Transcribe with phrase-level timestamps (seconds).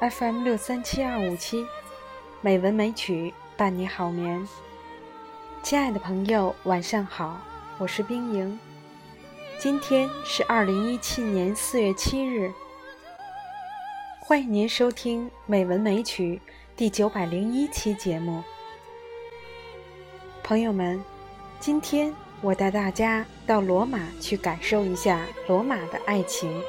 [0.00, 1.66] FM 六三七二五七，
[2.40, 3.34] 美文美曲。
[3.56, 4.46] 伴你好眠。
[5.62, 7.38] 亲爱的朋友，晚上好，
[7.78, 8.58] 我是冰莹。
[9.58, 12.50] 今天是二零一七年四月七日，
[14.20, 16.40] 欢迎您收听《美文美曲》
[16.76, 18.42] 第九百零一期节目。
[20.42, 21.02] 朋友们，
[21.60, 26.60] 今天我带大家到罗马去感受一下罗马的爱情。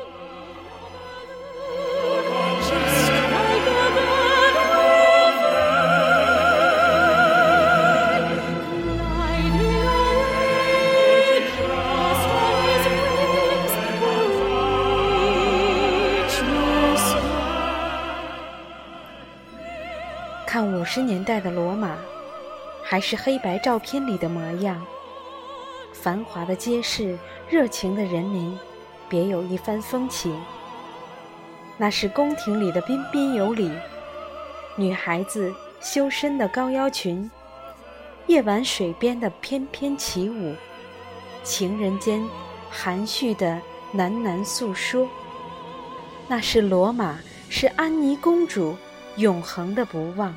[22.84, 24.86] 还是黑白照片里的模样。
[25.94, 27.18] 繁华的街市，
[27.50, 28.58] 热情的人民，
[29.08, 30.38] 别有一番风情。
[31.78, 33.72] 那是宫廷里的彬彬有礼，
[34.76, 37.30] 女孩子修身的高腰裙，
[38.28, 40.56] 夜晚水边的翩翩起舞，
[41.44, 42.24] 情人间
[42.70, 43.60] 含蓄的
[43.96, 45.08] 喃喃诉说。
[46.28, 47.18] 那是罗马，
[47.50, 48.76] 是安妮公主
[49.18, 50.36] 永恒的不忘。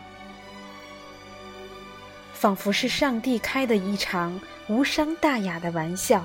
[2.46, 6.24] 仿佛是上帝开的一场无伤大雅的玩笑。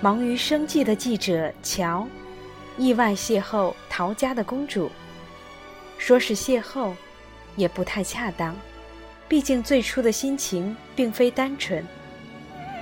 [0.00, 2.04] 忙于生计的记者乔，
[2.76, 4.90] 意外邂逅陶家的公主。
[5.96, 6.92] 说是邂逅，
[7.54, 8.56] 也不太恰当，
[9.28, 11.86] 毕竟最初的心情并非单纯。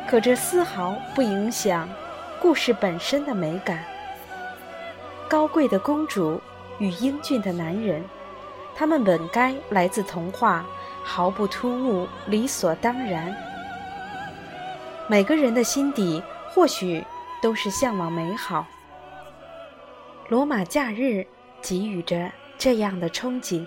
[0.08, 1.86] 可这丝毫不影响
[2.40, 3.84] 故事本身的美感。
[5.28, 6.40] 高贵的公主
[6.78, 8.02] 与英俊的男人，
[8.74, 10.64] 他们本该来自童话。
[11.04, 13.34] 毫不突兀，理所当然。
[15.08, 17.04] 每个人的心底或许
[17.42, 18.66] 都是向往美好。
[20.28, 21.26] 罗马假日
[21.60, 23.66] 给予着这样的憧憬，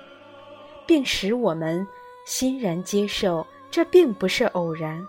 [0.88, 1.86] 并使我们
[2.26, 5.06] 欣然接受这并不是偶然。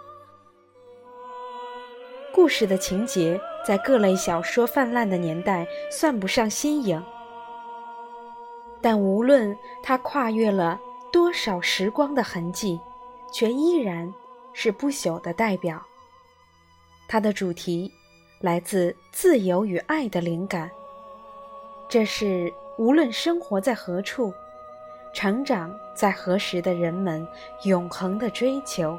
[2.35, 7.03] 故事的情节在各类小说泛滥的年代算不上新颖，
[8.83, 10.79] 但无论它跨越了。
[11.17, 12.79] 多少时光的痕迹，
[13.33, 14.13] 却依然
[14.53, 15.83] 是不朽的代表。
[17.09, 17.91] 它的主题
[18.43, 20.71] 来自自由与爱的灵感，
[21.89, 24.31] 这是无论生活在何处、
[25.15, 27.27] 成长在何时的人们
[27.65, 28.99] 永恒的追求。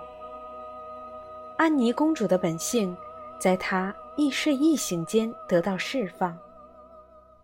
[1.55, 2.97] 安妮公主的本性，
[3.39, 6.35] 在她一睡一醒间得到释放。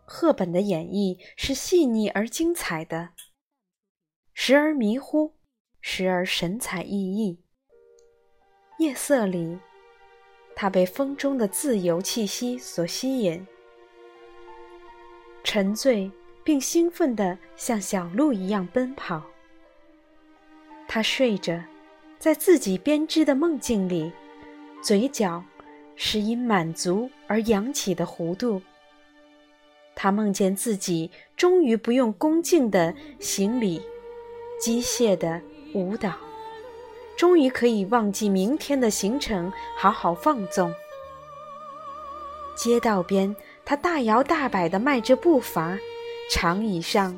[0.03, 3.09] 赫本的演绎是细腻而精彩的。
[4.33, 5.33] 时而迷糊，
[5.79, 7.37] 时而神采奕奕。
[8.79, 9.59] 夜色里，
[10.55, 13.45] 他被风中的自由气息所吸引，
[15.43, 16.11] 沉醉
[16.43, 19.23] 并兴奋地像小鹿一样奔跑。
[20.87, 21.63] 他睡着，
[22.17, 24.11] 在自己编织的梦境里，
[24.81, 25.43] 嘴角
[25.95, 28.61] 是因满足而扬起的弧度。
[29.95, 33.81] 他梦见自己终于不用恭敬地行礼。
[34.59, 35.41] 机械的
[35.73, 36.11] 舞蹈，
[37.17, 40.73] 终于可以忘记明天的行程，好好放纵。
[42.55, 43.35] 街道边，
[43.65, 45.77] 他大摇大摆地迈着步伐；
[46.31, 47.17] 长椅上，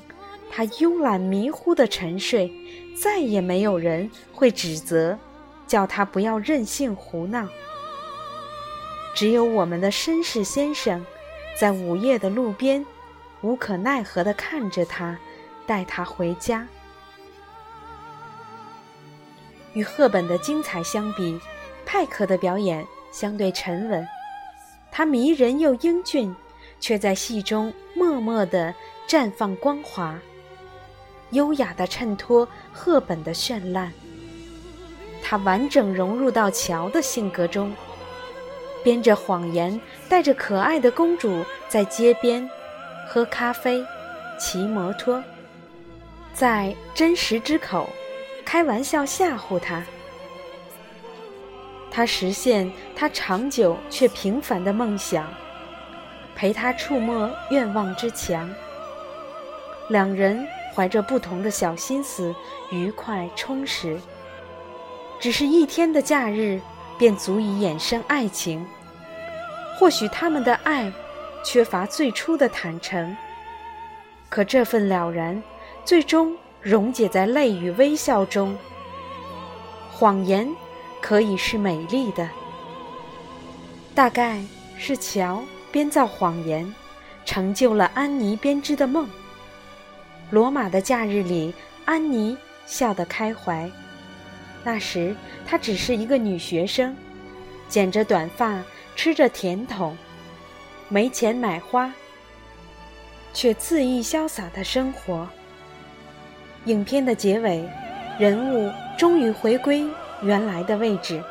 [0.50, 2.52] 他慵懒迷糊地沉睡。
[2.96, 5.20] 再也没有人会指责，
[5.68, 7.46] 叫他不要任性胡闹。
[9.14, 11.06] 只有我们的绅士先生，
[11.60, 12.86] 在午夜的路边，
[13.42, 15.20] 无可奈何地看着他，
[15.68, 16.66] 带他回家。
[19.76, 21.40] 与赫本的精彩相比，
[21.86, 24.06] 派克的表演相对沉稳。
[24.92, 26.36] 他迷人又英俊，
[26.80, 28.74] 却在戏中默默地
[29.08, 30.18] 绽放光华，
[31.32, 33.92] 优雅地衬托赫本的绚烂。
[35.22, 37.74] 他完整融入到乔的性格中，
[38.84, 42.50] 编着谎言，带着可爱的公主在街边
[43.08, 43.84] 喝咖啡、
[44.40, 45.22] 骑摩托，
[46.34, 47.90] 在真实之口。
[48.56, 49.84] 开玩笑吓唬他，
[51.92, 55.28] 他实现他长久却平凡的梦想，
[56.38, 58.50] 陪他触摸愿望之墙。
[59.90, 62.34] 两人怀着不同的小心思，
[62.72, 64.00] 愉快充实。
[65.20, 66.62] 只是一天的假日，
[66.98, 68.66] 便足以衍生爱情。
[69.78, 70.90] 或许他们的爱
[71.44, 73.18] 缺乏最初的坦诚，
[74.30, 75.44] 可这份了然，
[75.84, 78.58] 最终溶解在泪与微笑中。
[79.92, 80.52] 谎言
[81.00, 82.28] 可以是美丽的，
[83.94, 84.44] 大概
[84.76, 86.74] 是乔编造谎言，
[87.24, 89.08] 成就了安妮编织的梦。
[90.32, 91.54] 罗马的假日里，
[91.86, 92.36] 安妮
[92.66, 93.70] 笑得开怀。
[94.64, 95.16] 那时
[95.46, 96.98] 她只是一个女学生，
[97.70, 98.60] 剪着短发，
[98.96, 99.96] 吃着甜筒，
[100.90, 101.94] 没钱买花，
[103.36, 105.30] 却恣意潇洒的生活。
[106.66, 107.64] 影片的结尾，
[108.18, 109.86] 人物终于回归
[110.22, 111.24] 原来的位置。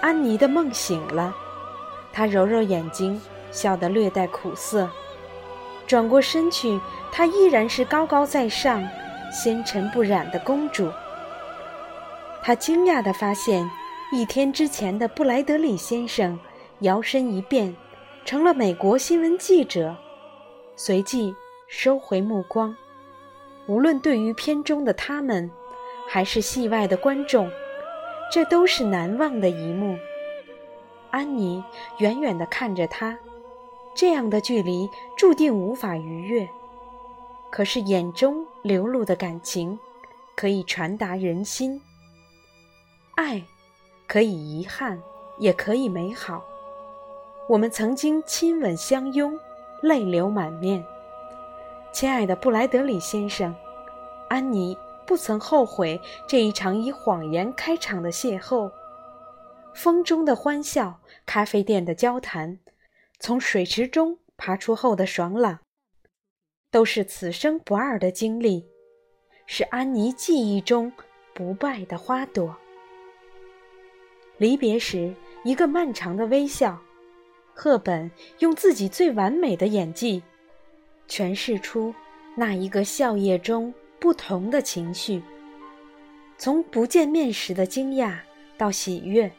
[0.00, 1.34] 安妮的梦醒了，
[2.12, 3.20] 她揉揉眼睛，
[3.52, 4.88] 笑得略带苦涩。
[5.86, 6.80] 转过身去，
[7.12, 8.82] 她依然是高高在上、
[9.30, 10.90] 纤尘不染的公主。
[12.42, 13.70] 她惊讶地发现，
[14.10, 16.36] 一天之前的布莱德里先生
[16.80, 17.76] 摇身一变，
[18.24, 19.94] 成了美国新闻记者。
[20.74, 21.32] 随即
[21.68, 22.74] 收回目光。
[23.72, 25.50] 无论对于片中的他们，
[26.06, 27.50] 还是戏外的观众，
[28.30, 29.96] 这都是难忘的一幕。
[31.10, 31.64] 安妮
[31.96, 33.18] 远远地看着他。
[33.94, 36.46] 这样的距离注定无法逾越，
[37.50, 39.78] 可是眼中流露的感情，
[40.36, 41.80] 可以传达人心。
[43.14, 43.42] 爱，
[44.06, 45.02] 可以遗憾，
[45.38, 46.44] 也可以美好。
[47.48, 49.38] 我们曾经亲吻相拥，
[49.82, 50.84] 泪流满面。
[51.92, 53.54] 亲爱的布莱德里先生，
[54.28, 58.72] 安妮不曾后悔这一场以谎言开场的邂逅。
[59.74, 62.58] 风中的欢笑，咖啡店的交谈。
[63.20, 65.60] 从水池中爬出后的爽朗，
[66.70, 68.66] 都是此生不二的经历，
[69.46, 70.90] 是安妮记忆中
[71.34, 72.56] 不败的花朵。
[74.38, 76.80] 离别时，一个漫长的微笑，
[77.54, 80.22] 赫本用自己最完美的演技，
[81.12, 81.94] 诠释出
[82.34, 85.20] 那一个笑靥中不同的情绪，
[86.38, 88.16] 从不见面时的惊讶
[88.56, 89.30] 到喜悦，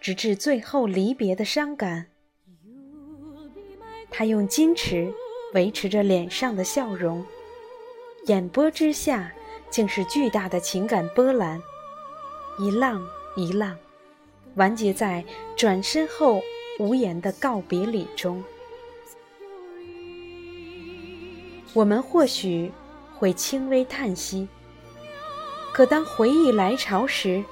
[0.00, 2.06] 直至最后离别的伤感。
[4.10, 5.12] 他用矜持
[5.52, 7.22] 维持着脸上的笑容，
[8.24, 9.30] 眼波之下
[9.68, 11.60] 竟是巨大的情感波澜，
[12.58, 13.06] 一浪
[13.36, 13.76] 一浪，
[14.54, 15.22] 完结在
[15.58, 16.40] 转身后
[16.78, 18.42] 无言的告别礼中。
[21.74, 22.72] 我们或许
[23.18, 24.48] 会轻微叹息，
[25.72, 27.44] 可当回忆来潮时，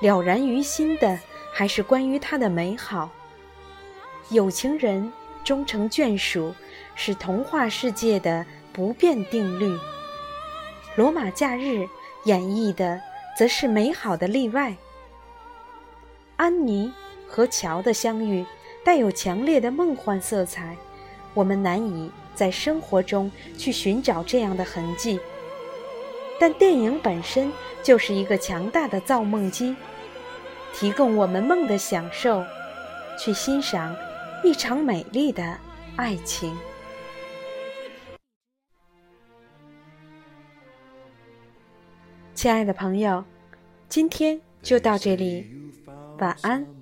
[0.00, 1.18] 了然于心的
[1.52, 3.08] 还是关于他的美好。
[4.28, 5.10] 有情人。
[5.44, 6.54] 终成眷属
[6.94, 9.76] 是童话世界的不变定律。
[10.94, 11.84] 罗马假日
[12.26, 13.00] 演绎的
[13.36, 14.76] 则是美好的例外。
[16.36, 16.92] 安妮
[17.26, 18.46] 和乔的相遇
[18.84, 20.76] 带有强烈的梦幻色彩，
[21.34, 25.18] 我们难以在生活中去寻找这样的痕迹。
[26.38, 29.76] 但电影本身就是一个强大的造梦机，
[30.74, 32.44] 提供我们梦的享受，
[33.18, 33.94] 去欣赏。
[34.44, 35.56] 一场美丽的
[35.94, 36.52] 爱情，
[42.34, 43.24] 亲爱的朋友，
[43.88, 45.46] 今天就到这里，
[46.18, 46.81] 晚安。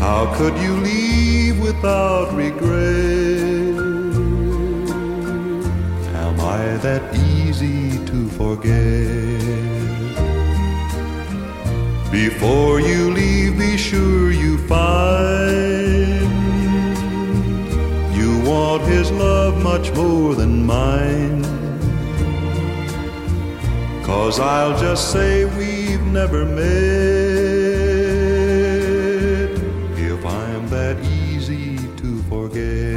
[0.00, 3.76] How could you leave without regret?
[6.24, 9.38] Am I that easy to forget?
[12.12, 15.88] Before you leave, be sure you find
[18.18, 21.42] you want his love much more than mine.
[24.04, 27.27] Cause I'll just say we've never met.
[32.48, 32.87] forget.